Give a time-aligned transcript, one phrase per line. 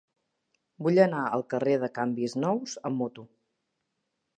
[0.87, 3.31] Vull anar al carrer dels Canvis Nous amb moto.